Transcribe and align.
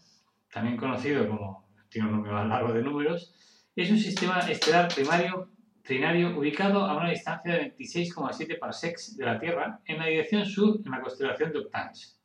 también 0.52 0.76
conocido 0.76 1.28
como, 1.28 1.68
tiene 1.88 2.08
un 2.08 2.14
nombre 2.14 2.32
más 2.32 2.48
largo 2.48 2.72
de 2.72 2.82
números, 2.82 3.32
es 3.76 3.88
un 3.90 3.98
sistema 3.98 4.40
estelar 4.40 4.92
primario 4.92 5.48
trinario 5.82 6.38
ubicado 6.38 6.84
a 6.84 6.96
una 6.96 7.10
distancia 7.10 7.54
de 7.54 7.74
26,7 7.76 8.58
parsecs 8.58 9.16
de 9.16 9.24
la 9.24 9.40
Tierra 9.40 9.80
en 9.84 9.98
la 9.98 10.06
dirección 10.06 10.44
sur 10.44 10.80
en 10.84 10.90
la 10.90 11.00
constelación 11.00 11.52
de 11.52 11.58
Octans. 11.58 12.20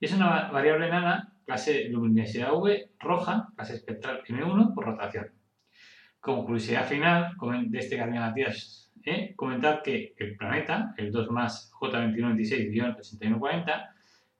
Es 0.00 0.12
una 0.12 0.50
variable 0.50 0.88
enana, 0.88 1.34
clase 1.46 1.88
luminosidad 1.88 2.52
V, 2.54 2.90
roja, 2.98 3.48
clase 3.54 3.76
espectral 3.76 4.24
M1 4.24 4.74
por 4.74 4.86
rotación. 4.86 5.32
Como 6.20 6.44
curiosidad 6.44 6.88
final 6.88 7.36
de 7.68 7.78
este 7.78 7.96
Carmen 7.96 8.20
Matías, 8.20 8.81
¿eh? 9.04 9.34
comentar 9.36 9.82
que 9.82 10.14
el 10.18 10.36
planeta, 10.36 10.94
el 10.96 11.10
2 11.10 11.30
más 11.30 11.72
J2126-8140, 11.72 13.90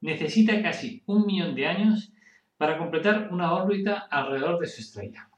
necesita 0.00 0.62
casi 0.62 1.02
un 1.06 1.26
millón 1.26 1.54
de 1.54 1.66
años 1.66 2.12
para 2.56 2.78
completar 2.78 3.28
una 3.32 3.52
órbita 3.54 4.06
alrededor 4.10 4.58
de 4.60 4.66
su 4.66 4.80
estrella. 4.80 5.28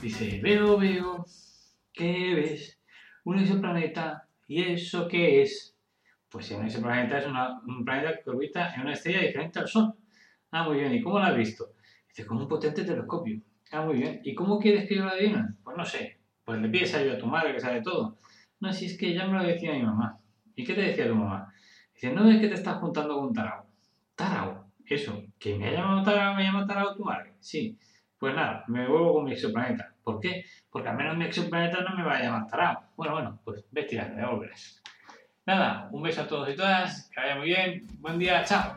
Dice, 0.00 0.40
veo, 0.42 0.78
veo, 0.78 1.24
¿Qué 1.96 2.34
ves? 2.34 2.78
Un 3.24 3.38
exoplaneta. 3.38 4.28
¿Y 4.46 4.62
eso 4.62 5.08
qué 5.08 5.40
es? 5.42 5.74
Pues 6.28 6.50
un 6.50 6.64
exoplaneta 6.66 7.18
es 7.18 7.26
un 7.26 7.84
planeta 7.84 8.20
que 8.22 8.30
orbita 8.30 8.74
en 8.74 8.82
una 8.82 8.92
estrella 8.92 9.22
diferente 9.22 9.58
al 9.58 9.66
Sol. 9.66 9.94
Ah, 10.50 10.64
muy 10.64 10.78
bien. 10.78 10.94
¿Y 10.94 11.00
cómo 11.00 11.18
lo 11.18 11.24
has 11.24 11.36
visto? 11.36 11.72
Dice, 12.06 12.26
con 12.26 12.36
un 12.36 12.46
potente 12.46 12.84
telescopio. 12.84 13.40
Ah, 13.72 13.82
muy 13.82 13.96
bien. 13.96 14.20
¿Y 14.22 14.34
cómo 14.34 14.58
quieres 14.58 14.86
que 14.86 14.96
yo 14.96 15.04
lo 15.04 15.10
adivine? 15.10 15.42
Pues 15.64 15.76
no 15.76 15.84
sé. 15.86 16.18
Pues 16.44 16.60
le 16.60 16.68
pides 16.68 16.94
ayuda 16.94 17.14
a 17.14 17.18
tu 17.18 17.26
madre 17.26 17.54
que 17.54 17.60
sabe 17.60 17.80
todo. 17.80 18.18
No, 18.60 18.72
si 18.72 18.84
es 18.84 18.98
que 18.98 19.14
ya 19.14 19.26
me 19.26 19.38
lo 19.38 19.44
decía 19.44 19.72
mi 19.72 19.82
mamá. 19.82 20.20
¿Y 20.54 20.64
qué 20.64 20.74
te 20.74 20.82
decía 20.82 21.08
tu 21.08 21.14
mamá? 21.14 21.50
Dice, 21.94 22.12
no 22.12 22.30
es 22.30 22.38
que 22.40 22.48
te 22.48 22.54
estás 22.54 22.76
juntando 22.76 23.16
con 23.16 23.28
un 23.28 23.34
tarao. 23.34 23.66
¿Tarao? 24.14 24.70
Eso. 24.84 25.22
¿Que 25.38 25.56
me 25.56 25.68
ha 25.68 25.72
llamado 25.72 26.02
tarao, 26.02 26.34
me 26.34 26.44
llama 26.44 26.66
tarao 26.66 26.94
tu 26.94 27.02
madre? 27.02 27.34
Sí. 27.40 27.78
Pues 28.18 28.34
nada, 28.34 28.64
me 28.68 28.88
vuelvo 28.88 29.14
con 29.14 29.24
mi 29.24 29.32
exoplaneta. 29.32 29.92
¿Por 30.02 30.20
qué? 30.20 30.44
Porque 30.70 30.88
al 30.88 30.96
menos 30.96 31.16
mi 31.16 31.26
exoplaneta 31.26 31.80
no 31.80 31.96
me 31.96 32.04
va 32.04 32.16
a 32.16 32.22
llamar 32.22 32.46
tarado. 32.46 32.80
Bueno, 32.96 33.14
bueno, 33.14 33.40
pues 33.44 33.64
ves 33.70 33.86
tirando. 33.86 34.42
Nada, 35.44 35.88
un 35.92 36.02
beso 36.02 36.22
a 36.22 36.26
todos 36.26 36.48
y 36.48 36.56
todas, 36.56 37.08
que 37.10 37.20
vaya 37.20 37.36
muy 37.36 37.46
bien, 37.46 37.86
buen 38.00 38.18
día, 38.18 38.42
chao. 38.44 38.74